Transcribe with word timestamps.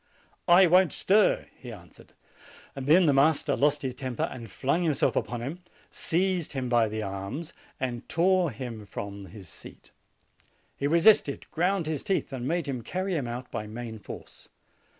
"I 0.47 0.65
won't 0.65 0.93
stir," 0.93 1.45
he 1.55 1.71
answered. 1.71 2.13
Then 2.73 3.05
the 3.05 3.13
master 3.13 3.55
lost 3.55 3.83
his 3.83 3.93
temper, 3.93 4.23
and 4.23 4.49
flung 4.49 4.81
himself 4.81 5.15
upon 5.15 5.41
him, 5.43 5.59
seized 5.91 6.53
him 6.53 6.69
by 6.69 6.87
the 6.87 7.03
arms, 7.03 7.53
and 7.79 8.09
tore 8.09 8.49
him 8.49 8.87
from 8.87 9.27
his 9.27 9.47
seat. 9.47 9.91
He 10.75 10.87
resisted, 10.87 11.45
ground 11.51 11.85
his 11.85 12.01
teeth, 12.01 12.33
and 12.33 12.47
made 12.47 12.65
him 12.65 12.81
carry 12.81 13.15
him 13.15 13.27
out 13.27 13.51
by 13.51 13.67
main 13.67 13.99
force. 13.99 14.49